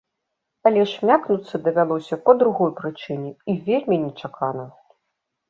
[0.69, 4.65] Але шмякнуцца давялося па другой прычыне і вельмі нечакана.